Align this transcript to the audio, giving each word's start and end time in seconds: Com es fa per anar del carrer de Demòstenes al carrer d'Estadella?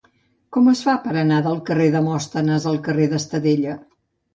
Com 0.55 0.69
es 0.71 0.81
fa 0.87 0.95
per 1.03 1.13
anar 1.25 1.39
del 1.49 1.61
carrer 1.69 1.87
de 1.93 1.95
Demòstenes 1.99 2.69
al 2.75 2.85
carrer 2.91 3.11
d'Estadella? 3.17 3.83